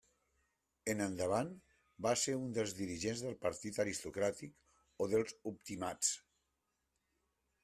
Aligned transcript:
En 0.93 1.03
endavant 1.05 1.51
va 2.07 2.15
ser 2.23 2.35
un 2.39 2.49
dels 2.59 2.75
dirigents 2.79 3.23
del 3.27 3.37
partit 3.45 3.79
aristocràtic 3.87 5.05
o 5.07 5.11
dels 5.15 5.41
optimats. 5.57 6.19